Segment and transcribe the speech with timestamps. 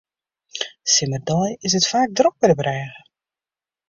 [0.93, 2.99] Simmerdeis is it faak drok by de brêge.